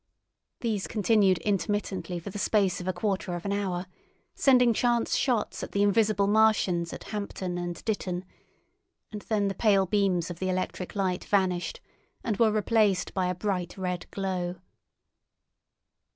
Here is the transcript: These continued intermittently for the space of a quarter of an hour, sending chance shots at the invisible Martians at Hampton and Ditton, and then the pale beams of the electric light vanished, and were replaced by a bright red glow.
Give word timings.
These 0.61 0.87
continued 0.87 1.37
intermittently 1.45 2.17
for 2.17 2.31
the 2.31 2.39
space 2.39 2.81
of 2.81 2.87
a 2.87 2.91
quarter 2.91 3.35
of 3.35 3.45
an 3.45 3.53
hour, 3.53 3.85
sending 4.33 4.73
chance 4.73 5.15
shots 5.15 5.61
at 5.61 5.73
the 5.73 5.83
invisible 5.83 6.25
Martians 6.25 6.91
at 6.91 7.03
Hampton 7.03 7.59
and 7.59 7.85
Ditton, 7.85 8.25
and 9.11 9.21
then 9.21 9.47
the 9.47 9.53
pale 9.53 9.85
beams 9.85 10.31
of 10.31 10.39
the 10.39 10.49
electric 10.49 10.95
light 10.95 11.23
vanished, 11.25 11.81
and 12.23 12.37
were 12.37 12.51
replaced 12.51 13.13
by 13.13 13.27
a 13.27 13.35
bright 13.35 13.77
red 13.77 14.09
glow. 14.09 14.55